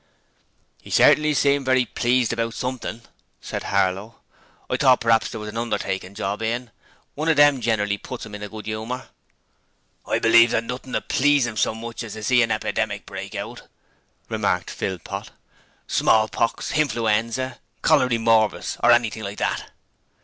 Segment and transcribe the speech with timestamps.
[0.83, 3.03] "'''E certinly seemed very pleased about something,'
[3.39, 4.15] said Harlow.
[4.67, 6.71] 'I thought prap's there was a undertaking job in:
[7.13, 9.09] one o' them generally puts 'im in a good humour.'
[10.07, 13.35] 'I believe that nothing would please 'im so much as to see a epidemic break
[13.35, 13.67] out,'
[14.27, 15.29] remarked Philpot.
[15.85, 19.69] 'Small pox, Hinfluenza, Cholery morbus, or anything like that.'